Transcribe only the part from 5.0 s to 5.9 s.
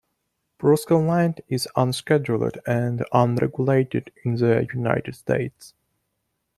States.